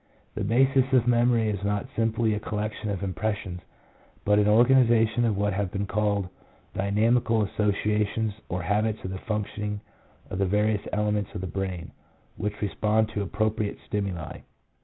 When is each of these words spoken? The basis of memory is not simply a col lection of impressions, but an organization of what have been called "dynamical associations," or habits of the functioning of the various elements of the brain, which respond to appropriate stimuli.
The 0.33 0.43
basis 0.43 0.91
of 0.93 1.05
memory 1.05 1.47
is 1.51 1.63
not 1.63 1.85
simply 1.95 2.33
a 2.33 2.39
col 2.39 2.57
lection 2.57 2.89
of 2.89 3.03
impressions, 3.03 3.61
but 4.25 4.39
an 4.39 4.47
organization 4.47 5.25
of 5.25 5.37
what 5.37 5.53
have 5.53 5.69
been 5.71 5.85
called 5.85 6.27
"dynamical 6.73 7.43
associations," 7.43 8.33
or 8.49 8.63
habits 8.63 9.03
of 9.03 9.11
the 9.11 9.19
functioning 9.19 9.79
of 10.31 10.39
the 10.39 10.45
various 10.47 10.81
elements 10.91 11.35
of 11.35 11.41
the 11.41 11.45
brain, 11.45 11.91
which 12.35 12.59
respond 12.63 13.09
to 13.09 13.21
appropriate 13.21 13.77
stimuli. 13.85 14.39